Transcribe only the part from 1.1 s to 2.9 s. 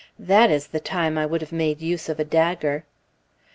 I would have made use of a dagger.